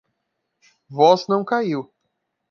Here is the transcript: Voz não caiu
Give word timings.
Voz 0.89 1.27
não 1.27 1.45
caiu 1.45 1.93